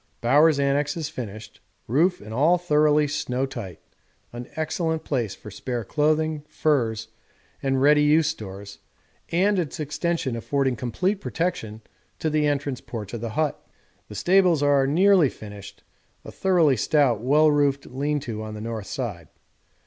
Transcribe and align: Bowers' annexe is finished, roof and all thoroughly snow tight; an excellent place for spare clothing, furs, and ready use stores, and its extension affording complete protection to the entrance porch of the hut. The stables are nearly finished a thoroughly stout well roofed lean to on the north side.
Bowers' 0.19 0.57
annexe 0.59 0.97
is 0.97 1.09
finished, 1.09 1.59
roof 1.85 2.21
and 2.21 2.33
all 2.33 2.57
thoroughly 2.57 3.07
snow 3.07 3.45
tight; 3.45 3.79
an 4.33 4.47
excellent 4.55 5.03
place 5.03 5.35
for 5.35 5.51
spare 5.51 5.83
clothing, 5.83 6.43
furs, 6.47 7.09
and 7.61 7.79
ready 7.83 8.01
use 8.01 8.25
stores, 8.27 8.79
and 9.31 9.59
its 9.59 9.79
extension 9.79 10.35
affording 10.35 10.75
complete 10.75 11.21
protection 11.21 11.83
to 12.17 12.31
the 12.31 12.47
entrance 12.47 12.81
porch 12.81 13.13
of 13.13 13.21
the 13.21 13.29
hut. 13.37 13.63
The 14.09 14.15
stables 14.15 14.63
are 14.63 14.87
nearly 14.87 15.29
finished 15.29 15.83
a 16.25 16.31
thoroughly 16.31 16.77
stout 16.77 17.21
well 17.21 17.51
roofed 17.51 17.85
lean 17.85 18.19
to 18.21 18.41
on 18.41 18.55
the 18.55 18.59
north 18.61 18.87
side. 18.87 19.27